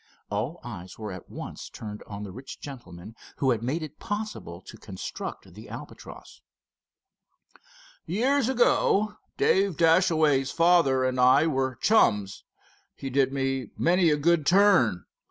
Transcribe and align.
All 0.31 0.59
eyes 0.63 0.97
were 0.97 1.11
at 1.11 1.29
once 1.29 1.69
turned 1.69 2.01
on 2.07 2.23
the 2.23 2.31
rich 2.31 2.59
gentleman 2.59 3.15
who 3.35 3.51
had 3.51 3.61
made 3.61 3.83
it 3.83 3.99
possible 3.99 4.59
to 4.61 4.75
construct 4.77 5.53
the 5.53 5.69
Albatross. 5.69 6.41
"Years 8.07 8.49
ago 8.49 9.17
Dave 9.37 9.77
Dashaway's 9.77 10.49
father 10.49 11.03
and 11.03 11.19
I 11.19 11.45
were 11.45 11.75
chums. 11.75 12.43
He 12.95 13.11
did 13.11 13.31
me 13.31 13.69
many 13.77 14.09
a 14.09 14.17
good 14.17 14.43
turn. 14.47 15.05